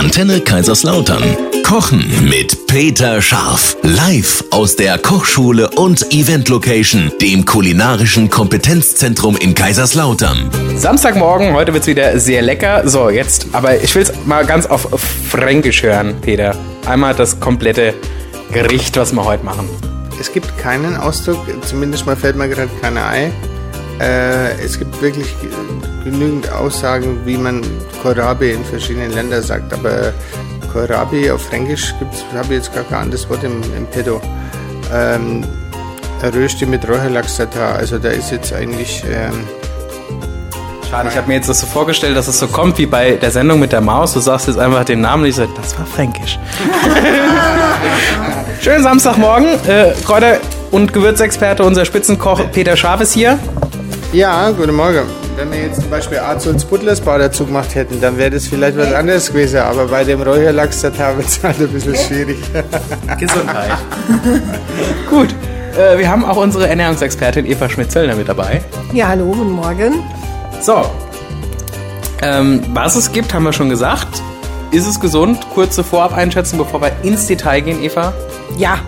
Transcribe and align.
Antenne 0.00 0.40
Kaiserslautern. 0.40 1.22
Kochen 1.62 2.26
mit 2.26 2.66
Peter 2.66 3.20
Scharf. 3.20 3.76
Live 3.82 4.42
aus 4.50 4.74
der 4.74 4.96
Kochschule 4.96 5.68
und 5.68 6.10
Event 6.14 6.48
Location, 6.48 7.12
dem 7.20 7.44
kulinarischen 7.44 8.30
Kompetenzzentrum 8.30 9.36
in 9.36 9.54
Kaiserslautern. 9.54 10.50
Samstagmorgen, 10.76 11.52
heute 11.52 11.74
wird's 11.74 11.86
wieder 11.86 12.18
sehr 12.18 12.40
lecker. 12.40 12.88
So, 12.88 13.10
jetzt, 13.10 13.48
aber 13.52 13.76
ich 13.82 13.94
will's 13.94 14.10
mal 14.24 14.46
ganz 14.46 14.64
auf 14.64 14.88
Fränkisch 15.28 15.82
hören, 15.82 16.14
Peter. 16.22 16.56
Einmal 16.86 17.14
das 17.14 17.38
komplette 17.38 17.92
Gericht, 18.52 18.96
was 18.96 19.12
wir 19.12 19.26
heute 19.26 19.44
machen. 19.44 19.68
Es 20.18 20.32
gibt 20.32 20.56
keinen 20.56 20.96
Ausdruck, 20.96 21.40
zumindest 21.66 22.06
mal 22.06 22.16
fällt 22.16 22.36
mir 22.36 22.48
gerade 22.48 22.70
keiner 22.80 23.04
ein. 23.04 23.32
Äh, 24.00 24.64
es 24.64 24.78
gibt 24.78 25.02
wirklich 25.02 25.26
genügend 26.04 26.50
Aussagen, 26.52 27.20
wie 27.24 27.36
man 27.36 27.62
Kohlrabi 28.02 28.52
in 28.52 28.64
verschiedenen 28.64 29.12
Ländern 29.12 29.42
sagt, 29.42 29.72
aber 29.72 30.12
Kohlrabi 30.72 31.30
auf 31.30 31.42
Fränkisch 31.42 31.94
habe 32.34 32.46
ich 32.46 32.50
jetzt 32.50 32.74
gar 32.74 32.84
kein 32.84 33.02
anderes 33.02 33.28
Wort 33.28 33.44
im, 33.44 33.62
im 33.76 33.86
Pedo. 33.86 34.20
Ähm, 34.92 35.44
Rösti 36.22 36.66
mit 36.66 36.86
Räucherlachs 36.88 37.36
da, 37.36 37.72
also 37.72 37.98
da 37.98 38.10
ist 38.10 38.30
jetzt 38.30 38.52
eigentlich... 38.52 39.02
Ähm, 39.10 39.44
Schade, 40.90 41.08
ich 41.08 41.16
habe 41.16 41.28
mir 41.28 41.34
jetzt 41.34 41.48
das 41.48 41.60
so 41.60 41.68
vorgestellt, 41.68 42.16
dass 42.16 42.26
es 42.26 42.40
so 42.40 42.48
kommt 42.48 42.76
wie 42.78 42.86
bei 42.86 43.12
der 43.12 43.30
Sendung 43.30 43.60
mit 43.60 43.70
der 43.70 43.80
Maus. 43.80 44.12
Du 44.12 44.18
sagst 44.18 44.48
jetzt 44.48 44.58
einfach 44.58 44.84
den 44.84 45.00
Namen 45.00 45.22
und 45.22 45.28
ich 45.28 45.36
sage, 45.36 45.50
das 45.56 45.78
war 45.78 45.86
Fränkisch. 45.86 46.36
Schönen 48.60 48.82
Samstagmorgen. 48.82 49.46
Äh, 49.68 49.92
Kräuter- 50.04 50.40
und 50.72 50.92
Gewürzexperte, 50.92 51.62
unser 51.62 51.84
Spitzenkoch 51.84 52.40
Peter 52.50 52.76
Scharf 52.76 53.00
ist 53.02 53.12
hier. 53.12 53.38
Ja, 54.12 54.50
guten 54.50 54.74
Morgen. 54.74 55.06
Wenn 55.40 55.52
wir 55.52 55.62
jetzt 55.62 55.80
zum 55.80 55.88
Beispiel 55.88 56.18
Arzons 56.18 56.66
Butlersbau 56.66 57.16
dazu 57.16 57.46
gemacht 57.46 57.74
hätten, 57.74 57.98
dann 57.98 58.18
wäre 58.18 58.28
das 58.28 58.46
vielleicht 58.46 58.76
was 58.76 58.92
anderes 58.92 59.28
gewesen. 59.28 59.60
Aber 59.60 59.86
bei 59.86 60.04
dem 60.04 60.20
Räucherlachs, 60.20 60.82
da 60.82 61.16
wird 61.16 61.28
es 61.28 61.42
halt 61.42 61.58
ein 61.58 61.68
bisschen 61.68 61.96
schwierig. 61.96 62.36
Gesundheit. 63.18 63.70
Gut. 65.08 65.34
Äh, 65.78 65.96
wir 65.96 66.10
haben 66.10 66.26
auch 66.26 66.36
unsere 66.36 66.68
Ernährungsexpertin 66.68 67.46
Eva 67.46 67.70
Schmidt-Zöllner 67.70 68.16
mit 68.16 68.28
dabei. 68.28 68.60
Ja, 68.92 69.08
hallo, 69.08 69.28
guten 69.28 69.52
Morgen. 69.52 70.02
So. 70.60 70.84
Ähm, 72.20 72.62
was 72.74 72.96
es 72.96 73.10
gibt, 73.10 73.32
haben 73.32 73.44
wir 73.44 73.54
schon 73.54 73.70
gesagt. 73.70 74.20
Ist 74.72 74.86
es 74.86 75.00
gesund? 75.00 75.38
Kurze 75.54 75.82
Vorab-Einschätzung, 75.82 76.58
bevor 76.58 76.82
wir 76.82 76.92
ins 77.02 77.26
Detail 77.28 77.62
gehen, 77.62 77.82
Eva. 77.82 78.12
Ja. 78.58 78.80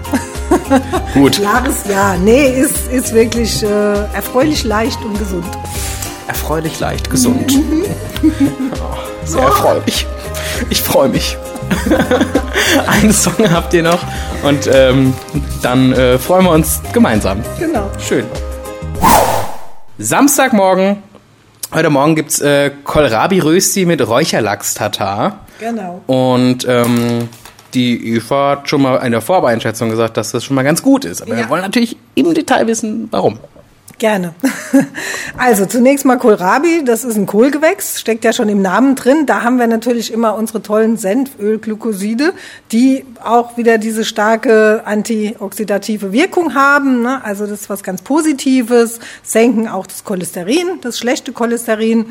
Gut. 1.14 1.32
Klares 1.40 1.84
Ja. 1.88 2.14
Nee, 2.22 2.50
ist, 2.60 2.92
ist 2.92 3.14
wirklich 3.14 3.62
äh, 3.62 3.66
erfreulich 4.12 4.64
leicht 4.64 5.02
und 5.02 5.18
gesund. 5.18 5.46
Erfreulich 6.36 6.80
leicht, 6.80 7.10
gesund. 7.10 7.52
Oh, 8.22 9.26
sehr 9.26 9.42
erfreulich. 9.42 10.06
Ich 10.70 10.80
freue 10.80 11.10
mich. 11.10 11.36
Einen 12.86 13.12
Song 13.12 13.34
habt 13.50 13.74
ihr 13.74 13.82
noch 13.82 13.98
und 14.42 14.66
ähm, 14.72 15.12
dann 15.62 15.92
äh, 15.92 16.18
freuen 16.18 16.44
wir 16.46 16.52
uns 16.52 16.80
gemeinsam. 16.94 17.42
Genau. 17.58 17.90
Schön. 17.98 18.24
Samstagmorgen. 19.98 21.02
Heute 21.74 21.90
Morgen 21.90 22.14
gibt's 22.16 22.40
äh, 22.40 22.70
Kohlrabi-Rösti 22.82 23.84
mit 23.84 24.00
Räucherlachs-Tatar. 24.06 25.40
Genau. 25.60 26.00
Und 26.06 26.66
ähm, 26.66 27.28
die 27.74 28.14
Eva 28.16 28.52
hat 28.52 28.70
schon 28.70 28.80
mal 28.82 28.96
in 29.04 29.12
der 29.12 29.20
Vorbeeinschätzung 29.20 29.90
gesagt, 29.90 30.16
dass 30.16 30.30
das 30.30 30.44
schon 30.44 30.54
mal 30.54 30.62
ganz 30.64 30.82
gut 30.82 31.04
ist. 31.04 31.20
Aber 31.20 31.32
Ja. 31.32 31.38
wir 31.40 31.48
wollen 31.50 31.62
natürlich 31.62 31.96
im 32.14 32.32
Detail 32.32 32.66
wissen, 32.68 33.08
warum. 33.10 33.38
Gerne. 34.02 34.34
Also 35.38 35.64
zunächst 35.64 36.04
mal 36.04 36.18
Kohlrabi, 36.18 36.84
das 36.84 37.04
ist 37.04 37.16
ein 37.16 37.26
Kohlgewächs, 37.26 38.00
steckt 38.00 38.22
ja 38.22 38.32
schon 38.32 38.48
im 38.48 38.60
Namen 38.60 38.96
drin. 38.96 39.24
Da 39.24 39.42
haben 39.42 39.58
wir 39.58 39.66
natürlich 39.66 40.12
immer 40.12 40.34
unsere 40.34 40.60
tollen 40.60 40.98
Senfölglykoside, 40.98 42.34
die 42.70 43.06
auch 43.24 43.56
wieder 43.56 43.78
diese 43.78 44.04
starke 44.04 44.82
antioxidative 44.84 46.12
Wirkung 46.12 46.54
haben. 46.54 47.02
Ne? 47.02 47.24
Also 47.24 47.46
das 47.46 47.62
ist 47.62 47.70
was 47.70 47.82
ganz 47.82 48.02
Positives, 48.02 49.00
senken 49.22 49.68
auch 49.68 49.86
das 49.86 50.04
Cholesterin, 50.04 50.80
das 50.82 50.98
schlechte 50.98 51.32
Cholesterin. 51.32 52.06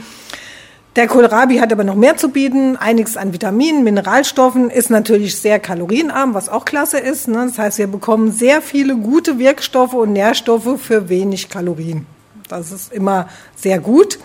Der 0.98 1.08
Kohlrabi 1.08 1.60
hat 1.60 1.72
aber 1.72 1.86
noch 1.86 1.96
mehr 1.96 2.18
zu 2.18 2.30
bieten, 2.30 2.76
einiges 2.76 3.16
an 3.16 3.32
Vitaminen, 3.32 3.86
Mineralstoffen, 3.86 4.70
ist 4.70 4.90
natürlich 4.90 5.38
sehr 5.38 5.58
kalorienarm, 5.58 6.34
was 6.34 6.50
auch 6.50 6.66
klasse 6.66 7.00
ist. 7.00 7.30
Ne? 7.30 7.46
Das 7.48 7.58
heißt, 7.58 7.78
wir 7.78 7.88
bekommen 7.88 8.34
sehr 8.34 8.62
viele 8.62 8.98
gute 8.98 9.40
Wirkstoffe 9.40 9.94
und 9.94 10.12
Nährstoffe 10.12 10.82
für 10.82 11.08
wenig 11.08 11.48
Kalorien. 11.48 12.06
Das 12.50 12.74
ist 12.74 12.92
immer 12.92 13.30
sehr 13.56 13.80
gut. 13.80 14.20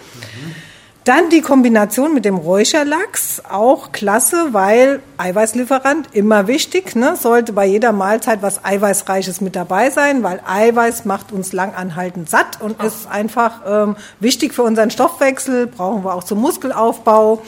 Dann 1.07 1.31
die 1.31 1.41
Kombination 1.41 2.15
mit 2.15 2.25
dem 2.25 2.35
Räucherlachs, 2.35 3.41
auch 3.49 3.93
klasse, 3.93 4.49
weil 4.51 5.01
Eiweißlieferant, 5.19 6.09
immer 6.17 6.49
wichtig, 6.49 6.97
ne? 6.97 7.15
sollte 7.15 7.53
bei 7.53 7.65
jeder 7.65 7.93
Mahlzeit 7.93 8.43
was 8.43 8.65
Eiweißreiches 8.65 9.41
mit 9.41 9.55
dabei 9.55 9.91
sein, 9.91 10.25
weil 10.25 10.41
Eiweiß 10.45 11.05
macht 11.05 11.31
uns 11.31 11.53
langanhaltend 11.53 12.29
satt 12.29 12.61
und 12.61 12.83
ist 12.83 13.09
einfach 13.09 13.61
ähm, 13.65 13.97
wichtig 14.19 14.53
für 14.53 14.65
unseren 14.65 14.91
Stoffwechsel, 14.91 15.69
brauchen 15.69 16.05
wir 16.05 16.13
auch 16.13 16.25
zum 16.25 16.41
Muskelaufbau. 16.41 17.41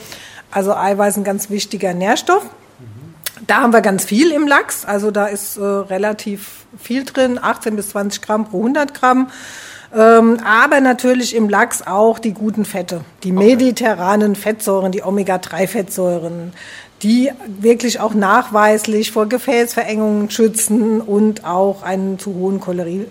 Also 0.51 0.73
Eiweiß 0.73 1.17
ein 1.17 1.25
ganz 1.25 1.49
wichtiger 1.49 1.93
Nährstoff. 1.93 2.45
Da 3.45 3.57
haben 3.57 3.73
wir 3.73 3.81
ganz 3.81 4.05
viel 4.05 4.31
im 4.31 4.47
Lachs, 4.47 4.85
also 4.85 5.11
da 5.11 5.25
ist 5.25 5.57
äh, 5.57 5.63
relativ 5.63 6.65
viel 6.81 7.03
drin, 7.03 7.37
18 7.41 7.75
bis 7.75 7.89
20 7.89 8.21
Gramm 8.21 8.45
pro 8.45 8.59
100 8.59 8.93
Gramm. 8.93 9.29
Ähm, 9.95 10.37
aber 10.45 10.81
natürlich 10.81 11.35
im 11.35 11.49
Lachs 11.49 11.81
auch 11.81 12.19
die 12.19 12.33
guten 12.33 12.63
Fette, 12.63 13.01
die 13.23 13.31
mediterranen 13.31 14.35
Fettsäuren, 14.35 14.91
die 14.91 15.03
Omega-3-Fettsäuren, 15.03 16.53
die 17.01 17.31
wirklich 17.47 17.99
auch 17.99 18.13
nachweislich 18.13 19.11
vor 19.11 19.27
Gefäßverengungen 19.27 20.29
schützen 20.29 21.01
und 21.01 21.45
auch 21.45 21.81
einen 21.81 22.19
zu 22.19 22.35
hohen 22.35 22.59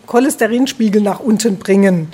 Cholesterinspiegel 0.06 1.03
nach 1.03 1.21
unten 1.21 1.59
bringen. 1.59 2.12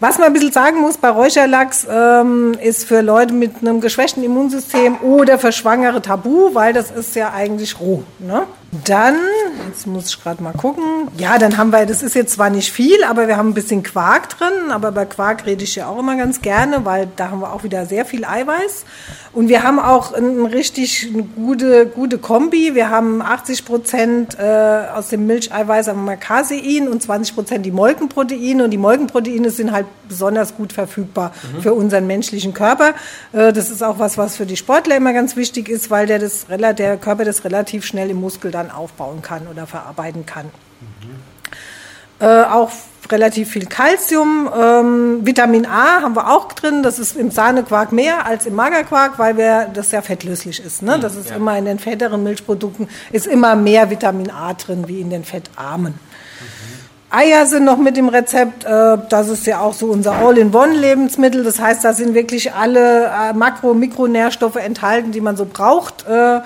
Was 0.00 0.18
man 0.18 0.26
ein 0.26 0.32
bisschen 0.32 0.52
sagen 0.52 0.80
muss 0.80 0.98
bei 0.98 1.08
Räucherlachs 1.08 1.86
ähm, 1.90 2.54
ist 2.60 2.84
für 2.84 3.00
Leute 3.00 3.32
mit 3.32 3.52
einem 3.60 3.80
geschwächten 3.80 4.22
Immunsystem 4.22 4.98
oder 5.00 5.38
für 5.38 5.52
Schwangere 5.52 6.02
tabu, 6.02 6.54
weil 6.54 6.72
das 6.72 6.90
ist 6.90 7.14
ja 7.16 7.32
eigentlich 7.32 7.80
roh. 7.80 8.02
Ne? 8.18 8.42
Dann, 8.84 9.16
jetzt 9.68 9.86
muss 9.86 10.08
ich 10.08 10.22
gerade 10.22 10.42
mal 10.42 10.52
gucken, 10.52 11.08
ja, 11.16 11.38
dann 11.38 11.56
haben 11.56 11.70
wir, 11.70 11.86
das 11.86 12.02
ist 12.02 12.14
jetzt 12.14 12.34
zwar 12.34 12.50
nicht 12.50 12.72
viel, 12.72 13.04
aber 13.04 13.28
wir 13.28 13.36
haben 13.36 13.50
ein 13.50 13.54
bisschen 13.54 13.82
Quark 13.82 14.30
drin, 14.30 14.70
aber 14.70 14.92
bei 14.92 15.04
Quark 15.04 15.46
rede 15.46 15.64
ich 15.64 15.76
ja 15.76 15.88
auch 15.88 15.98
immer 15.98 16.16
ganz 16.16 16.42
gerne, 16.42 16.84
weil 16.84 17.08
da 17.16 17.30
haben 17.30 17.40
wir 17.40 17.52
auch 17.52 17.64
wieder 17.64 17.86
sehr 17.86 18.04
viel 18.04 18.24
Eiweiß. 18.24 18.84
Und 19.34 19.48
wir 19.48 19.64
haben 19.64 19.80
auch 19.80 20.12
ein, 20.12 20.42
ein 20.42 20.46
richtig 20.46 21.10
eine 21.12 21.24
gute, 21.24 21.86
gute 21.86 22.18
Kombi. 22.18 22.76
Wir 22.76 22.88
haben 22.88 23.20
80 23.20 23.64
Prozent 23.64 24.38
äh, 24.38 24.86
aus 24.94 25.08
dem 25.08 25.26
Milcheiweiß 25.26 25.88
haben 25.88 26.04
wir 26.04 26.16
Casein 26.16 26.88
und 26.88 27.02
20 27.02 27.34
Prozent 27.34 27.66
die 27.66 27.72
Molkenproteine. 27.72 28.62
Und 28.62 28.70
die 28.70 28.78
Molkenproteine 28.78 29.50
sind 29.50 29.72
halt 29.72 29.86
besonders 30.08 30.56
gut 30.56 30.72
verfügbar 30.72 31.32
für 31.60 31.74
unseren 31.74 32.06
menschlichen 32.06 32.54
Körper. 32.54 32.94
Äh, 33.32 33.52
das 33.52 33.70
ist 33.70 33.82
auch 33.82 33.98
was, 33.98 34.16
was 34.18 34.36
für 34.36 34.46
die 34.46 34.56
Sportler 34.56 34.96
immer 34.96 35.12
ganz 35.12 35.34
wichtig 35.34 35.68
ist, 35.68 35.90
weil 35.90 36.06
der, 36.06 36.20
das, 36.20 36.46
der 36.48 36.96
Körper 36.96 37.24
das 37.24 37.44
relativ 37.44 37.84
schnell 37.84 38.10
im 38.10 38.20
Muskel 38.20 38.52
dann 38.52 38.70
aufbauen 38.70 39.20
kann 39.20 39.43
oder 39.48 39.66
verarbeiten 39.66 40.26
kann. 40.26 40.46
Äh, 42.20 42.44
auch 42.44 42.70
relativ 43.10 43.50
viel 43.50 43.66
Kalzium. 43.66 44.48
Ähm, 44.56 45.26
Vitamin 45.26 45.66
A 45.66 46.00
haben 46.02 46.16
wir 46.16 46.30
auch 46.30 46.52
drin. 46.52 46.82
Das 46.82 46.98
ist 46.98 47.16
im 47.16 47.30
Sahnequark 47.30 47.92
mehr 47.92 48.24
als 48.26 48.46
im 48.46 48.54
Magerquark, 48.54 49.18
weil 49.18 49.36
wir, 49.36 49.68
das 49.74 49.90
ja 49.90 50.00
fettlöslich 50.00 50.64
ist. 50.64 50.82
Ne? 50.82 50.98
Das 50.98 51.16
ist 51.16 51.30
immer 51.30 51.58
in 51.58 51.64
den 51.66 51.78
fetteren 51.78 52.22
Milchprodukten, 52.22 52.88
ist 53.12 53.26
immer 53.26 53.56
mehr 53.56 53.90
Vitamin 53.90 54.30
A 54.30 54.54
drin 54.54 54.84
wie 54.88 55.00
in 55.00 55.10
den 55.10 55.24
fettarmen. 55.24 55.94
Eier 57.10 57.46
sind 57.46 57.64
noch 57.64 57.76
mit 57.76 57.96
im 57.96 58.08
Rezept. 58.08 58.64
äh, 58.64 58.96
Das 59.08 59.28
ist 59.28 59.46
ja 59.46 59.60
auch 59.60 59.74
so 59.74 59.86
unser 59.86 60.12
All-in-One-Lebensmittel. 60.16 61.44
Das 61.44 61.60
heißt, 61.60 61.84
da 61.84 61.92
sind 61.92 62.14
wirklich 62.14 62.54
alle 62.54 63.06
äh, 63.06 63.32
Makro- 63.34 63.70
und 63.70 63.80
Mikronährstoffe 63.80 64.56
enthalten, 64.56 65.12
die 65.12 65.20
man 65.20 65.36
so 65.36 65.44
braucht. 65.44 66.06
Äh, 66.08 66.40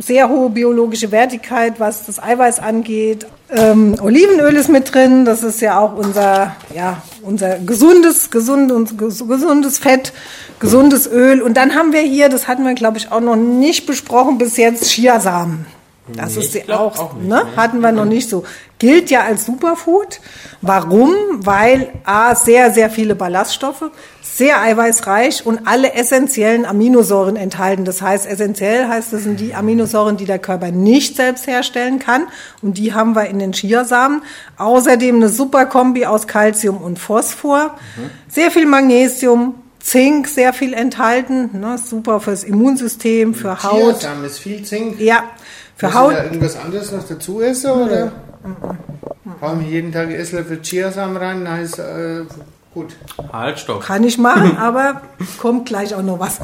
Sehr 0.00 0.28
hohe 0.28 0.50
biologische 0.50 1.10
Wertigkeit, 1.10 1.80
was 1.80 2.06
das 2.06 2.22
Eiweiß 2.22 2.60
angeht. 2.60 3.26
Ähm, 3.50 3.96
Olivenöl 4.00 4.54
ist 4.54 4.68
mit 4.68 4.94
drin. 4.94 5.24
Das 5.24 5.42
ist 5.42 5.60
ja 5.60 5.78
auch 5.80 5.96
unser, 5.96 6.54
ja, 6.74 7.02
unser 7.22 7.58
gesundes, 7.58 8.30
gesund 8.30 8.70
und 8.70 8.92
ges- 8.92 9.26
gesundes 9.26 9.78
Fett, 9.78 10.12
gesundes 10.60 11.10
Öl. 11.10 11.42
Und 11.42 11.56
dann 11.56 11.74
haben 11.74 11.92
wir 11.92 12.02
hier, 12.02 12.28
das 12.28 12.46
hatten 12.46 12.64
wir, 12.64 12.74
glaube 12.74 12.98
ich, 12.98 13.10
auch 13.10 13.20
noch 13.20 13.36
nicht 13.36 13.86
besprochen 13.86 14.38
bis 14.38 14.56
jetzt, 14.56 14.84
Chiasamen. 14.90 15.66
Das 16.14 16.36
ist 16.36 16.54
ja 16.54 16.78
auch, 16.78 17.14
ne? 17.14 17.42
Hatten 17.56 17.80
wir 17.80 17.92
noch 17.92 18.04
nicht 18.04 18.28
so. 18.28 18.44
Gilt 18.78 19.10
ja 19.10 19.22
als 19.22 19.44
Superfood. 19.44 20.20
Warum? 20.62 21.12
Weil 21.38 21.88
A, 22.04 22.34
sehr, 22.34 22.72
sehr 22.72 22.90
viele 22.90 23.14
Ballaststoffe, 23.14 23.90
sehr 24.22 24.60
eiweißreich 24.60 25.44
und 25.44 25.66
alle 25.66 25.94
essentiellen 25.94 26.64
Aminosäuren 26.64 27.36
enthalten. 27.36 27.84
Das 27.84 28.00
heißt, 28.02 28.26
essentiell 28.26 28.86
heißt, 28.86 29.12
das 29.12 29.24
sind 29.24 29.40
die 29.40 29.54
Aminosäuren, 29.54 30.16
die 30.16 30.26
der 30.26 30.38
Körper 30.38 30.70
nicht 30.70 31.16
selbst 31.16 31.46
herstellen 31.46 31.98
kann. 31.98 32.28
Und 32.62 32.78
die 32.78 32.94
haben 32.94 33.14
wir 33.16 33.26
in 33.26 33.40
den 33.40 33.52
Chiasamen. 33.52 34.22
Außerdem 34.56 35.16
eine 35.16 35.28
super 35.28 35.66
Kombi 35.66 36.06
aus 36.06 36.26
Calcium 36.26 36.76
und 36.78 36.98
Phosphor. 36.98 37.76
Sehr 38.28 38.50
viel 38.50 38.66
Magnesium, 38.66 39.54
Zink 39.80 40.28
sehr 40.28 40.52
viel 40.52 40.74
enthalten, 40.74 41.58
ne? 41.58 41.78
super 41.78 42.20
fürs 42.20 42.44
Immunsystem, 42.44 43.34
für 43.34 43.62
Haut. 43.62 44.00
Chiasamen 44.00 44.24
ist 44.24 44.38
viel 44.38 44.62
Zink. 44.62 45.00
Ja, 45.00 45.24
für 45.78 45.94
Haut. 45.94 46.12
ich 46.12 46.18
da 46.18 46.24
irgendwas 46.24 46.56
anderes 46.56 46.92
noch 46.92 47.06
dazu 47.06 47.40
essen, 47.40 47.70
oder? 47.70 48.12
Hauen 49.40 49.60
wir 49.60 49.68
jeden 49.68 49.92
Tag 49.92 50.10
Esslöffel 50.10 50.60
Chiasamen 50.60 51.16
rein, 51.16 51.44
dann 51.44 51.62
ist 51.62 51.78
äh, 51.78 52.24
gut. 52.74 52.96
Halt, 53.32 53.60
stopp. 53.60 53.82
Kann 53.84 54.02
ich 54.02 54.18
machen, 54.18 54.56
aber 54.58 55.02
kommt 55.40 55.66
gleich 55.66 55.94
auch 55.94 56.02
noch 56.02 56.18
was. 56.18 56.40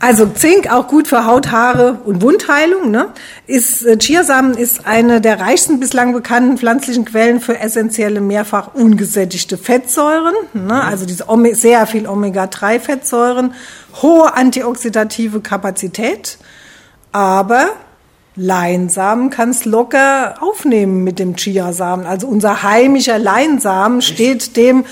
Also 0.00 0.26
Zink 0.26 0.70
auch 0.70 0.86
gut 0.86 1.08
für 1.08 1.24
Haut, 1.24 1.50
Haare 1.50 2.00
und 2.04 2.20
Wundheilung. 2.20 2.90
Ne? 2.90 3.08
Ist, 3.46 3.86
äh, 3.86 3.96
Chiasamen 3.96 4.54
ist 4.54 4.86
eine 4.86 5.22
der 5.22 5.40
reichsten 5.40 5.80
bislang 5.80 6.12
bekannten 6.12 6.58
pflanzlichen 6.58 7.06
Quellen 7.06 7.40
für 7.40 7.58
essentielle 7.58 8.20
mehrfach 8.20 8.74
ungesättigte 8.74 9.56
Fettsäuren. 9.56 10.34
Ne? 10.52 10.84
Also 10.84 11.06
diese 11.06 11.30
Ome 11.30 11.54
sehr 11.54 11.86
viel 11.86 12.06
Omega-3-Fettsäuren, 12.06 13.54
hohe 14.02 14.34
antioxidative 14.34 15.40
Kapazität, 15.40 16.36
aber 17.12 17.70
Leinsamen 18.34 19.30
kannst 19.30 19.66
locker 19.66 20.36
aufnehmen 20.40 21.04
mit 21.04 21.18
dem 21.18 21.36
Chiasamen. 21.36 22.06
Also 22.06 22.26
unser 22.26 22.62
heimischer 22.62 23.18
Leinsamen 23.18 24.00
steht 24.00 24.56
dem 24.56 24.84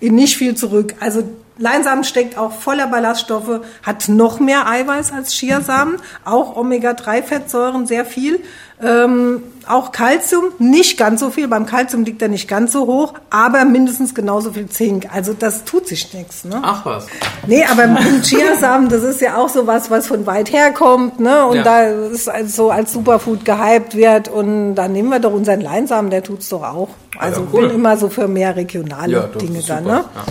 in 0.00 0.14
nicht 0.14 0.36
viel 0.36 0.54
zurück. 0.54 0.94
Also 1.00 1.22
Leinsamen 1.62 2.02
steckt 2.02 2.36
auch 2.36 2.52
voller 2.52 2.88
Ballaststoffe, 2.88 3.60
hat 3.84 4.08
noch 4.08 4.40
mehr 4.40 4.66
Eiweiß 4.66 5.12
als 5.12 5.32
Chiasamen, 5.32 5.96
auch 6.24 6.56
Omega-3-Fettsäuren 6.56 7.86
sehr 7.86 8.04
viel, 8.04 8.40
ähm, 8.82 9.44
auch 9.68 9.92
Calcium 9.92 10.46
nicht 10.58 10.98
ganz 10.98 11.20
so 11.20 11.30
viel. 11.30 11.46
Beim 11.46 11.66
Calcium 11.66 12.02
liegt 12.02 12.20
er 12.20 12.26
nicht 12.26 12.48
ganz 12.48 12.72
so 12.72 12.86
hoch, 12.88 13.14
aber 13.30 13.64
mindestens 13.64 14.12
genauso 14.12 14.50
viel 14.52 14.68
Zink. 14.68 15.06
Also 15.14 15.34
das 15.34 15.62
tut 15.64 15.86
sich 15.86 16.12
nichts. 16.14 16.44
Ne? 16.44 16.58
Ach 16.64 16.84
was. 16.84 17.06
Nee, 17.46 17.64
aber 17.70 17.84
im 17.84 18.22
Chiasamen, 18.22 18.88
das 18.88 19.04
ist 19.04 19.20
ja 19.20 19.36
auch 19.36 19.48
so 19.48 19.68
was, 19.68 19.88
was 19.88 20.08
von 20.08 20.26
weit 20.26 20.52
her 20.52 20.72
kommt, 20.72 21.20
ne? 21.20 21.46
Und 21.46 21.58
Ja. 21.58 21.62
da 21.62 21.82
ist 21.84 22.28
so 22.48 22.72
als 22.72 22.92
Superfood 22.92 23.44
gehypt 23.44 23.94
wird. 23.96 24.26
Und 24.26 24.74
dann 24.74 24.92
nehmen 24.92 25.10
wir 25.10 25.20
doch 25.20 25.32
unseren 25.32 25.60
Leinsamen, 25.60 26.10
der 26.10 26.24
tut's 26.24 26.48
doch 26.48 26.64
auch. 26.64 26.88
Also 27.18 27.42
Ja, 27.42 27.46
cool. 27.52 27.68
bin 27.68 27.76
immer 27.76 27.96
so 27.96 28.08
für 28.08 28.26
mehr 28.26 28.56
regionale 28.56 29.12
Ja, 29.12 29.26
Dinge 29.28 29.60
super. 29.60 29.80
ne? 29.80 30.04
Ja. 30.12 30.24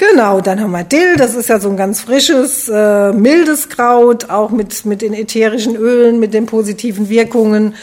Genau, 0.00 0.40
dann 0.40 0.62
haben 0.62 0.70
wir 0.70 0.82
Dill, 0.82 1.16
das 1.18 1.34
ist 1.34 1.50
ja 1.50 1.60
so 1.60 1.68
ein 1.68 1.76
ganz 1.76 2.00
frisches, 2.00 2.70
äh, 2.70 3.12
mildes 3.12 3.68
Kraut, 3.68 4.30
auch 4.30 4.48
mit, 4.48 4.86
mit 4.86 5.02
den 5.02 5.12
ätherischen 5.12 5.76
Ölen, 5.76 6.18
mit 6.18 6.32
den 6.32 6.46
positiven 6.46 7.10
Wirkungen. 7.10 7.74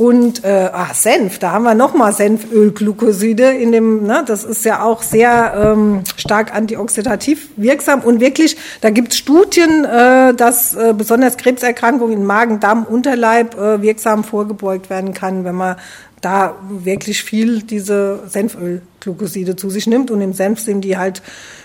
Und 0.00 0.44
äh, 0.44 0.70
ah, 0.72 0.94
Senf, 0.94 1.40
da 1.40 1.52
haben 1.52 1.64
wir 1.64 1.74
nochmal 1.74 2.14
Senfölglukoside 2.14 3.50
in 3.50 3.70
dem, 3.70 4.04
ne, 4.04 4.24
das 4.26 4.44
ist 4.44 4.64
ja 4.64 4.82
auch 4.82 5.02
sehr 5.02 5.52
ähm, 5.54 6.04
stark 6.16 6.54
antioxidativ 6.54 7.50
wirksam. 7.56 8.00
Und 8.00 8.18
wirklich, 8.18 8.56
da 8.80 8.88
gibt 8.88 9.12
es 9.12 9.18
Studien, 9.18 9.84
äh, 9.84 10.32
dass 10.32 10.74
äh, 10.74 10.94
besonders 10.96 11.36
Krebserkrankungen 11.36 12.16
in 12.16 12.24
Magen, 12.24 12.60
Darm, 12.60 12.84
Unterleib 12.84 13.58
äh, 13.58 13.82
wirksam 13.82 14.24
vorgebeugt 14.24 14.88
werden 14.88 15.12
kann, 15.12 15.44
wenn 15.44 15.56
man 15.56 15.76
da 16.22 16.56
wirklich 16.70 17.22
viel 17.22 17.62
diese 17.62 18.20
Senfölglukoside 18.26 19.54
zu 19.54 19.68
sich 19.68 19.86
nimmt. 19.86 20.10
Und 20.10 20.22
im 20.22 20.32
Senf 20.32 20.60
sind 20.60 20.80
die 20.80 20.96
halt 20.96 21.20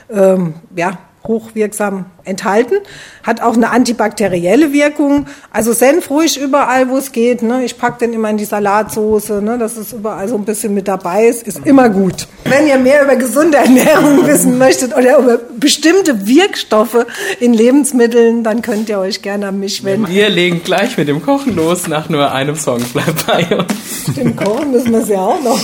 ähm, 0.10 0.56
ja 0.76 0.98
hochwirksam 1.28 2.06
enthalten, 2.24 2.76
hat 3.24 3.42
auch 3.42 3.56
eine 3.56 3.70
antibakterielle 3.70 4.74
Wirkung. 4.74 5.28
Also 5.52 5.74
Senf 5.74 6.10
ruhig 6.10 6.40
überall, 6.40 6.90
wo 6.90 6.98
es 6.98 7.12
geht. 7.12 7.42
Ne? 7.42 7.64
Ich 7.64 7.78
pack 7.78 8.00
den 8.00 8.14
immer 8.14 8.30
in 8.30 8.38
die 8.38 8.46
Salatsoße, 8.46 9.42
ne? 9.42 9.58
dass 9.58 9.78
es 9.78 9.94
überall 9.94 10.28
so 10.28 10.36
ein 10.36 10.46
bisschen 10.46 10.74
mit 10.74 10.88
dabei 10.88 11.26
ist, 11.26 11.44
ist 11.44 11.66
immer 11.66 11.90
gut. 11.90 12.28
Wenn 12.46 12.68
ihr 12.68 12.78
mehr 12.78 13.04
über 13.04 13.16
gesunde 13.16 13.58
Ernährung 13.58 14.26
wissen 14.28 14.58
möchtet 14.58 14.96
oder 14.96 15.20
über 15.20 15.40
bestimmte 15.60 16.28
Wirkstoffe 16.28 17.06
in 17.40 17.54
Lebensmitteln, 17.54 18.44
dann 18.44 18.62
könnt 18.62 18.90
ihr 18.90 19.00
euch 19.00 19.22
gerne 19.22 19.48
an 19.48 19.60
mich 19.60 19.84
wenden. 19.84 20.08
Wir 20.10 20.30
legen 20.30 20.62
gleich 20.64 20.98
mit 20.98 21.08
dem 21.08 21.22
Kochen 21.22 21.56
los 21.56 21.88
nach 21.88 22.10
nur 22.10 22.32
einem 22.32 22.56
Song. 22.56 22.82
Bleibt 22.94 23.26
bei 23.28 23.56
uns. 23.56 24.16
Dem 24.16 24.36
Kochen 24.36 24.72
müssen 24.72 24.92
wir 24.92 25.00
es 25.00 25.10
ja 25.10 25.20
auch 25.20 25.42
noch. 25.42 25.60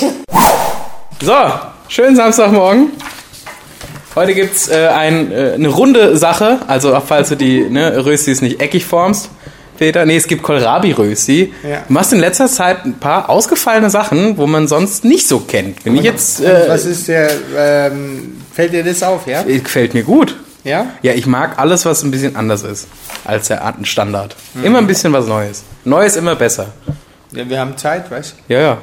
So, 1.22 1.36
schönen 1.88 2.16
Samstagmorgen. 2.16 2.92
Heute 4.14 4.34
gibt's 4.34 4.68
äh, 4.68 4.88
ein, 4.88 5.32
äh, 5.32 5.54
eine 5.54 5.70
runde 5.70 6.18
Sache, 6.18 6.60
also 6.68 7.00
falls 7.00 7.30
du 7.30 7.36
die 7.36 7.62
ne, 7.62 8.06
Röstis 8.06 8.42
nicht 8.42 8.60
eckig 8.60 8.86
formst, 8.86 9.30
Peter. 9.78 10.06
Nee, 10.06 10.18
es 10.18 10.28
gibt 10.28 10.44
Kohlrabi-Rösti. 10.44 11.54
Ja. 11.64 11.84
Du 11.88 11.94
machst 11.94 12.14
in 12.14 12.20
letzter 12.20 12.48
Zeit 12.48 12.86
ein 12.86 13.00
paar 13.00 13.30
ausgefallene 13.30 13.90
Sachen, 13.90 14.38
wo 14.38 14.46
man 14.46 14.68
sonst 14.68 15.04
nicht 15.06 15.28
so 15.28 15.40
kennt. 15.40 15.84
Bin 15.84 15.96
ich 15.96 16.04
jetzt, 16.04 16.42
äh, 16.42 16.66
Was 16.68 16.86
ist 16.86 17.08
der, 17.08 17.32
ähm, 17.58 18.44
fällt 18.54 18.74
dir 18.74 18.84
das 18.84 19.02
auf, 19.02 19.26
ja? 19.26 19.42
gefällt 19.44 19.94
mir 19.94 20.04
gut. 20.04 20.36
Ja? 20.64 20.88
Ja, 21.02 21.14
ich 21.14 21.26
mag 21.26 21.58
alles, 21.58 21.86
was 21.86 22.04
ein 22.04 22.12
bisschen 22.12 22.36
anders 22.36 22.62
ist 22.62 22.88
als 23.26 23.48
der 23.48 23.74
Standard. 23.84 24.36
Immer 24.62 24.78
ein 24.78 24.88
bisschen 24.88 25.14
was 25.14 25.26
Neues. 25.26 25.64
Neues 25.84 26.16
immer 26.16 26.36
besser. 26.36 26.68
ja 27.32 27.50
wir 27.50 27.60
haben 27.60 27.76
Zeit, 27.78 28.12
weißt 28.12 28.36
Ja, 28.50 28.60
ja. 28.60 28.78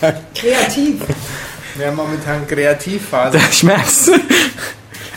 Kreativ. 0.34 1.02
Wir 1.80 1.86
haben 1.86 1.96
momentan 1.96 2.46
Kreativphase. 2.46 3.38
Ich 3.50 3.62
merk's. 3.62 4.10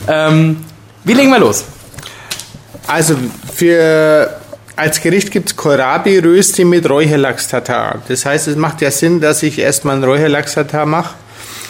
ähm, 0.07 0.63
wie 1.04 1.12
legen 1.13 1.30
wir 1.30 1.39
los? 1.39 1.65
Also 2.88 3.18
für 3.54 4.39
als 4.77 5.01
Gericht 5.01 5.30
gibt 5.30 5.50
es 5.50 5.56
Kohlrabi-Rösti 5.57 6.63
mit 6.63 6.89
Räucherlachs-Tatar. 6.89 8.01
Das 8.07 8.25
heißt, 8.25 8.48
es 8.48 8.56
macht 8.56 8.80
ja 8.81 8.92
Sinn, 8.92 9.19
dass 9.19 9.44
ich 9.44 9.60
erstmal 9.60 9.95
einen 9.95 10.06
Räucherlachs-Tatar 10.06 10.86
mache, 10.86 11.15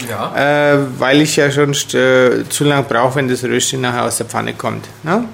Ja. 0.08 0.74
äh, 0.74 0.78
weil 1.00 1.22
ich 1.22 1.36
ja 1.38 1.50
schon 1.50 1.72
äh, 1.72 2.48
zu 2.48 2.64
lang 2.64 2.86
brauche, 2.88 3.16
wenn 3.16 3.28
das 3.28 3.44
Rösti 3.44 3.78
nachher 3.78 4.04
aus 4.06 4.18
der 4.18 4.28
Pfanne 4.28 4.54
kommt. 4.54 4.86
Ne? 5.02 5.26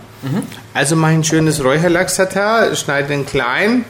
Also 0.74 0.96
mache 0.96 1.12
ich 1.12 1.18
ein 1.18 1.24
schönes 1.26 1.62
Räucherlachs-Tatar, 1.62 2.76
schneide 2.78 3.10
den 3.10 3.26
klein, 3.26 3.84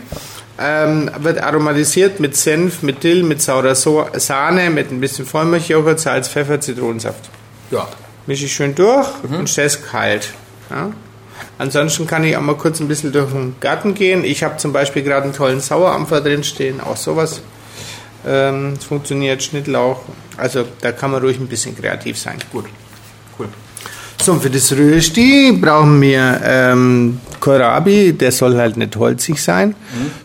ähm, 0.60 1.10
wird 1.20 1.42
aromatisiert 1.42 2.20
mit 2.20 2.36
Senf, 2.36 2.82
mit 2.82 3.04
Dill, 3.04 3.24
mit 3.24 3.42
saurer 3.42 3.76
so 3.76 4.06
Sahne, 4.14 4.70
mit 4.70 4.92
ein 4.92 5.00
bisschen 5.00 5.26
Vollmilchjoghurt, 5.26 6.00
Salz, 6.00 6.28
Pfeffer, 6.28 6.60
Zitronensaft. 6.60 7.30
Ja. 7.72 7.88
mische 8.26 8.46
ich 8.46 8.54
schön 8.54 8.76
durch 8.76 9.08
und 9.24 9.50
stelle 9.50 9.68
es 9.68 9.82
kalt. 9.82 10.34
Ja? 10.70 10.92
Ansonsten 11.58 12.08
kann 12.08 12.24
ich 12.24 12.36
auch 12.36 12.42
mal 12.42 12.56
kurz 12.56 12.80
ein 12.80 12.88
bisschen 12.88 13.12
durch 13.12 13.32
den 13.32 13.56
Garten 13.60 13.94
gehen. 13.94 14.24
Ich 14.24 14.44
habe 14.44 14.58
zum 14.58 14.74
Beispiel 14.74 15.04
gerade 15.04 15.24
einen 15.24 15.34
tollen 15.34 15.60
Sauerampfer 15.60 16.22
drin 16.22 16.44
stehen, 16.44 16.80
auch 16.82 16.98
sowas. 16.98 17.42
Ähm, 18.26 18.74
es 18.78 18.86
funktioniert, 18.86 19.42
Schnittlauch. 19.44 20.02
Also 20.38 20.66
da 20.82 20.92
kann 20.92 21.12
man 21.12 21.22
ruhig 21.22 21.40
ein 21.40 21.48
bisschen 21.48 21.78
kreativ 21.78 22.18
sein. 22.18 22.38
Gut. 22.52 22.66
Cool. 23.38 23.48
So, 24.22 24.34
und 24.34 24.42
für 24.42 24.50
das 24.50 24.72
Rösti 24.72 25.58
brauchen 25.60 26.02
wir 26.02 26.42
ähm, 26.44 27.20
Kohlrabi, 27.39 28.13
der 28.13 28.31
soll 28.31 28.57
halt 28.57 28.77
nicht 28.77 28.95
holzig 28.95 29.41
sein. 29.41 29.75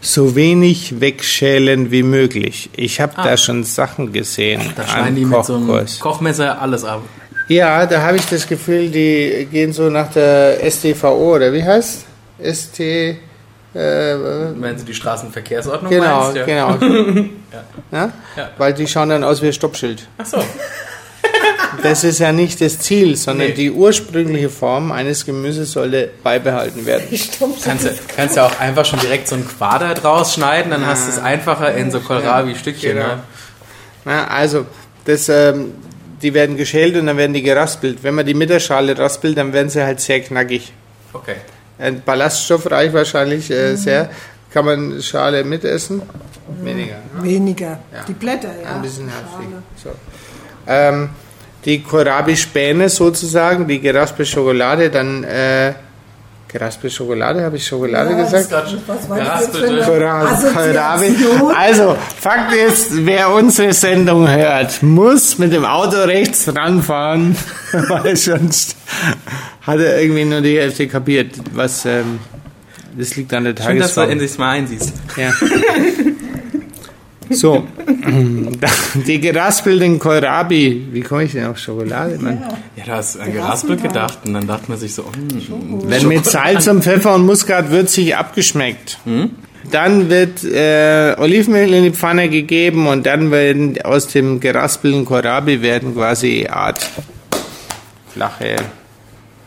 So 0.00 0.34
wenig 0.36 1.00
wegschälen 1.00 1.90
wie 1.90 2.02
möglich. 2.02 2.70
Ich 2.76 3.00
habe 3.00 3.14
da 3.16 3.36
schon 3.36 3.64
Sachen 3.64 4.12
gesehen. 4.12 4.60
Da 4.76 4.86
schneiden 4.86 5.16
die 5.16 5.24
mit 5.24 5.44
so 5.44 5.56
einem. 5.56 5.86
Kochmesser 6.00 6.60
alles 6.60 6.84
ab. 6.84 7.02
Ja, 7.48 7.84
da 7.86 8.00
habe 8.02 8.16
ich 8.16 8.26
das 8.26 8.46
Gefühl, 8.46 8.90
die 8.90 9.46
gehen 9.50 9.72
so 9.72 9.90
nach 9.90 10.10
der 10.12 10.58
StVO 10.70 11.34
oder 11.34 11.52
wie 11.52 11.62
heißt? 11.62 12.06
ST. 12.42 12.80
Äh, 12.80 13.16
Wenn 13.74 14.76
du 14.76 14.84
die 14.84 14.94
Straßenverkehrsordnung 14.94 15.90
genau, 15.90 16.20
meinst. 16.20 16.36
Ja. 16.36 16.44
genau. 16.44 16.76
ja. 17.92 18.12
Ja. 18.36 18.50
Weil 18.56 18.72
die 18.72 18.86
schauen 18.86 19.08
dann 19.08 19.24
aus 19.24 19.42
wie 19.42 19.46
ein 19.48 19.52
Stoppschild. 19.52 20.06
Ach 20.16 20.26
so. 20.26 20.38
Das 21.82 22.04
ist 22.04 22.18
ja 22.18 22.32
nicht 22.32 22.60
das 22.60 22.78
Ziel, 22.78 23.16
sondern 23.16 23.48
Nee. 23.48 23.54
die 23.54 23.70
ursprüngliche 23.70 24.48
Form 24.50 24.92
eines 24.92 25.24
Gemüses 25.26 25.72
sollte 25.72 26.10
beibehalten 26.22 26.86
werden. 26.86 27.04
Kannst 27.64 27.84
du 27.86 27.90
kannst 28.16 28.36
ja 28.36 28.46
auch 28.46 28.60
einfach 28.60 28.84
schon 28.84 29.00
direkt 29.00 29.28
so 29.28 29.34
ein 29.36 29.46
Quader 29.46 29.94
draus 29.94 30.34
schneiden, 30.34 30.70
dann 30.70 30.86
hast 30.86 31.06
du 31.06 31.12
es 31.12 31.18
einfacher 31.18 31.74
in 31.74 31.90
so 31.90 32.00
Kohlrabi-Stückchen. 32.00 32.94
Genau. 32.94 33.06
Ne? 33.06 33.22
Na, 34.04 34.26
also, 34.28 34.66
das, 35.04 35.28
ähm, 35.28 35.72
die 36.22 36.32
werden 36.34 36.56
geschält 36.56 36.96
und 36.96 37.06
dann 37.06 37.16
werden 37.16 37.32
die 37.32 37.42
geraspelt. 37.42 37.98
Wenn 38.02 38.14
man 38.14 38.24
die 38.26 38.34
mit 38.34 38.50
der 38.50 38.60
Schale 38.60 38.96
raspelt, 38.98 39.36
dann 39.36 39.52
werden 39.52 39.68
sie 39.68 39.82
halt 39.82 40.00
sehr 40.00 40.20
knackig. 40.20 40.72
Okay. 41.12 41.36
Ein 41.78 42.02
ballaststoffreich 42.02 42.92
wahrscheinlich 42.92 43.50
äh, 43.50 43.76
sehr. 43.76 44.10
Kann 44.52 44.64
man 44.64 45.02
Schale 45.02 45.42
mitessen? 45.44 46.02
Weniger. 46.62 46.94
ne? 47.16 47.22
Weniger. 47.24 47.78
Die 48.06 48.12
Blätter, 48.12 48.50
ja. 48.62 48.76
Ein 48.76 48.82
bisschen 48.82 49.06
heftig. 49.08 49.48
So. 49.82 49.90
Ähm, 50.66 51.08
die 51.64 51.82
Kohlrabi-Späne 51.82 52.88
sozusagen, 52.88 53.66
die 53.66 53.80
geraspelte 53.80 54.30
Schokolade, 54.30 54.90
dann 54.90 55.24
äh, 55.24 55.72
geraspelte 56.48 56.94
Schokolade, 56.94 57.42
habe 57.42 57.56
ich 57.56 57.66
Schokolade 57.66 58.10
Ja, 58.10 58.22
gesagt? 58.22 58.52
Was 58.86 59.08
war 59.08 59.18
das 59.18 60.54
Kohlrabi. 60.54 61.16
Also, 61.56 61.96
Fakt 62.20 62.52
ist, 62.54 63.04
wer 63.06 63.32
unsere 63.32 63.72
Sendung 63.72 64.28
hört, 64.30 64.82
muss 64.82 65.38
mit 65.38 65.52
dem 65.52 65.64
Auto 65.64 65.96
rechts 66.02 66.54
ranfahren, 66.54 67.36
weil 67.72 68.16
sonst 68.16 68.76
hat 69.62 69.80
er 69.80 70.00
irgendwie 70.00 70.24
nur 70.24 70.42
die 70.42 70.58
Hälfte 70.58 70.86
kapiert, 70.86 71.34
was 71.52 71.86
ähm, 71.86 72.20
das 72.96 73.16
liegt 73.16 73.32
an 73.34 73.44
der 73.44 73.54
Schön, 73.60 73.78
dass 73.78 73.94
du 73.94 74.02
endlich 74.02 74.38
mal 74.38 74.50
einsiehst. 74.50 74.92
Ja. 75.16 75.32
So, 77.34 77.66
die 79.06 79.20
geraspelten 79.20 79.98
Kohlrabi. 79.98 80.88
Wie 80.92 81.00
komme 81.00 81.24
ich 81.24 81.32
denn 81.32 81.46
auf 81.46 81.58
Schokolade, 81.58 82.18
Mann? 82.18 82.42
Ja, 82.76 82.84
da 82.86 82.96
hast 82.96 83.16
du 83.16 83.20
an 83.20 83.32
geraspelt 83.32 83.82
gedacht 83.82 84.18
und 84.26 84.34
dann 84.34 84.46
dachte 84.46 84.64
man 84.68 84.78
sich 84.78 84.94
so, 84.94 85.04
hm, 85.04 85.88
Wenn 85.88 86.08
mit 86.08 86.24
Salz 86.24 86.66
und 86.66 86.82
Pfeffer 86.82 87.14
und 87.14 87.26
Muskat 87.26 87.70
würzig 87.70 88.16
abgeschmeckt. 88.16 88.98
Dann 89.70 90.10
wird 90.10 90.44
äh, 90.44 91.14
Olivenöl 91.18 91.72
in 91.72 91.84
die 91.84 91.90
Pfanne 91.90 92.28
gegeben 92.28 92.86
und 92.86 93.06
dann 93.06 93.30
werden 93.30 93.80
aus 93.82 94.08
dem 94.08 94.40
geraspelten 94.40 95.04
Kohlrabi 95.04 95.62
werden 95.62 95.94
quasi 95.94 96.46
Art 96.50 96.86
flache 98.12 98.56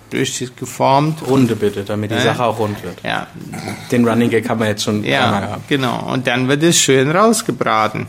Brötchen 0.09 0.49
geformt. 0.55 1.21
Runde 1.27 1.55
bitte, 1.55 1.83
damit 1.83 2.11
die 2.11 2.15
Ja. 2.15 2.21
Sache 2.21 2.43
auch 2.45 2.59
rund 2.59 2.81
wird. 2.83 3.01
Ja, 3.03 3.27
Den 3.91 4.07
Running 4.07 4.29
Gag 4.29 4.47
haben 4.49 4.59
wir 4.59 4.67
jetzt 4.67 4.83
schon 4.83 4.97
einmal 4.97 5.09
ja, 5.09 5.39
gehabt. 5.41 5.67
genau. 5.67 5.99
Und 6.11 6.27
dann 6.27 6.47
wird 6.47 6.63
es 6.63 6.77
schön 6.79 7.11
rausgebraten. 7.11 8.07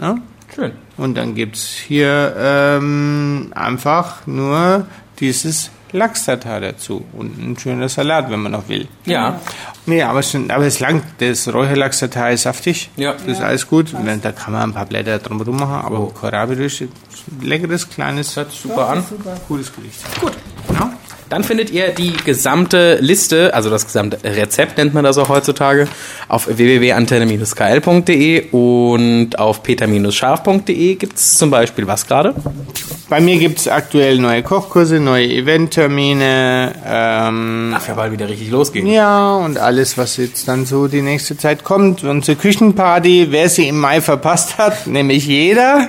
Ne? 0.00 0.20
Schön. 0.54 0.72
Und 0.96 1.14
dann 1.16 1.34
gibt's 1.34 1.66
hier 1.74 2.34
ähm, 2.38 3.52
einfach 3.54 4.26
nur 4.26 4.86
dieses 5.20 5.70
Lachs-Tatar 5.92 6.60
dazu 6.60 7.06
und 7.12 7.38
ein 7.38 7.58
schöner 7.58 7.88
Salat, 7.88 8.30
wenn 8.30 8.40
man 8.40 8.52
noch 8.52 8.68
will. 8.68 8.88
Ja. 9.06 9.40
Nee, 9.86 10.02
aber, 10.02 10.22
schon, 10.22 10.50
aber 10.50 10.66
es 10.66 10.80
langt. 10.80 11.02
Das 11.18 11.48
Räucherlachs-Tatar 11.52 12.32
ist 12.32 12.42
saftig. 12.42 12.90
Ja. 12.96 13.12
Das 13.14 13.24
ist 13.26 13.40
alles 13.40 13.66
gut. 13.66 13.94
Und 13.94 14.04
dann- 14.06 14.20
Da 14.20 14.32
kann 14.32 14.52
man 14.52 14.62
ein 14.64 14.74
paar 14.74 14.84
Blätter 14.84 15.18
drumherum 15.18 15.56
machen, 15.56 15.86
aber 15.86 16.10
kohlrabi 16.10 16.62
ist 16.62 16.82
ein 16.82 16.90
leckeres, 17.40 17.88
kleines, 17.88 18.36
Hört 18.36 18.50
sich 18.50 18.60
super 18.60 18.88
an. 18.90 19.04
gutes 19.48 19.72
Gericht. 19.74 20.20
Gut. 20.20 20.32
Dann 21.28 21.44
findet 21.44 21.70
ihr 21.70 21.90
die 21.90 22.12
gesamte 22.24 22.96
Liste, 23.00 23.54
also 23.54 23.70
das 23.70 23.84
gesamte 23.84 24.18
Rezept 24.24 24.78
nennt 24.78 24.94
man 24.94 25.04
das 25.04 25.18
auch 25.18 25.28
heutzutage, 25.28 25.88
auf 26.28 26.48
www.antenne-kl.de 26.48 28.50
und 28.50 29.38
auf 29.38 29.62
peter-scharf.de 29.62 30.94
gibt 30.94 31.16
es 31.16 31.36
zum 31.36 31.50
Beispiel 31.50 31.86
was 31.86 32.06
gerade? 32.06 32.34
Bei 33.08 33.20
mir 33.20 33.38
gibt's 33.38 33.68
aktuell 33.68 34.18
neue 34.18 34.42
Kochkurse, 34.42 35.00
neue 35.00 35.26
Eventtermine, 35.26 36.74
ähm, 36.86 37.70
Darf 37.72 37.88
ja 37.88 37.94
bald 37.94 38.12
wieder 38.12 38.28
richtig 38.28 38.50
losgehen. 38.50 38.86
Ja, 38.86 39.36
und 39.36 39.56
alles, 39.56 39.96
was 39.96 40.18
jetzt 40.18 40.46
dann 40.46 40.66
so 40.66 40.88
die 40.88 41.00
nächste 41.00 41.36
Zeit 41.36 41.64
kommt. 41.64 42.04
Unsere 42.04 42.36
Küchenparty, 42.36 43.28
wer 43.30 43.48
sie 43.48 43.68
im 43.68 43.80
Mai 43.80 44.02
verpasst 44.02 44.58
hat, 44.58 44.86
nämlich 44.86 45.26
jeder, 45.26 45.88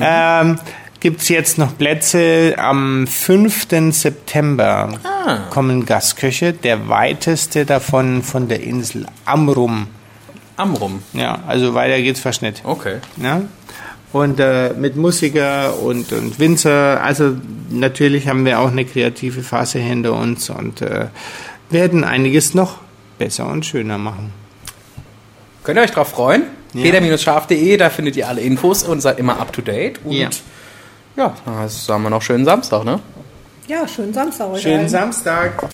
ähm, 0.00 0.58
gibt's 1.00 1.28
jetzt 1.28 1.58
noch 1.58 1.76
Plätze. 1.76 2.54
Am 2.58 3.06
5. 3.06 3.66
September 3.90 4.98
kommen 5.50 5.86
Gastköche, 5.86 6.52
der 6.52 6.88
weiteste 6.88 7.64
davon 7.64 8.22
von 8.22 8.48
der 8.48 8.62
Insel 8.62 9.06
Amrum. 9.24 9.88
Amrum. 10.56 11.02
Ja, 11.12 11.38
also 11.46 11.74
weiter 11.74 12.00
geht's 12.00 12.24
nicht. 12.40 12.62
Okay. 12.64 12.96
Ja? 13.16 13.42
Und 14.12 14.40
äh, 14.40 14.72
mit 14.72 14.96
Musiker 14.96 15.78
und, 15.80 16.12
und 16.12 16.38
Winzer, 16.40 17.02
also 17.02 17.36
natürlich 17.68 18.26
haben 18.26 18.44
wir 18.44 18.58
auch 18.58 18.70
eine 18.70 18.84
kreative 18.84 19.42
Phase 19.42 19.78
hinter 19.78 20.14
uns 20.14 20.48
und 20.48 20.80
äh, 20.80 21.06
werden 21.70 22.04
einiges 22.04 22.54
noch 22.54 22.78
besser 23.18 23.46
und 23.46 23.66
schöner 23.66 23.98
machen. 23.98 24.32
Könnt 25.62 25.78
ihr 25.78 25.82
euch 25.82 25.90
drauf 25.90 26.08
freuen? 26.08 26.44
Ja. 26.72 26.82
peter-scharf.de, 26.82 27.76
da 27.76 27.90
findet 27.90 28.16
ihr 28.16 28.28
alle 28.28 28.40
Infos 28.40 28.82
und 28.82 29.00
seid 29.00 29.18
immer 29.18 29.38
up 29.38 29.52
to 29.52 29.60
date. 29.60 30.00
Und 30.04 30.12
Ja. 30.12 30.30
Ja, 31.18 31.34
dann 31.44 31.68
sagen 31.68 32.02
wir 32.04 32.10
noch 32.10 32.22
schönen 32.22 32.44
Samstag, 32.44 32.84
ne? 32.84 33.00
Ja, 33.66 33.86
schönen 33.86 34.14
Samstag 34.14 34.48
heute. 34.48 34.62
Schönen 34.62 34.78
allen. 34.78 34.88
Samstag. 34.88 35.62